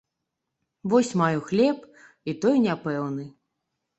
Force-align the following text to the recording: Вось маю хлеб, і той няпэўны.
Вось 0.93 1.11
маю 1.21 1.41
хлеб, 1.49 1.83
і 2.33 2.37
той 2.45 2.57
няпэўны. 2.65 3.29